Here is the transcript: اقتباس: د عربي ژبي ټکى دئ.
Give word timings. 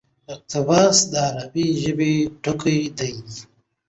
اقتباس: 0.33 0.97
د 1.11 1.13
عربي 1.27 1.67
ژبي 1.81 2.13
ټکى 2.43 2.79
دئ. 2.97 3.15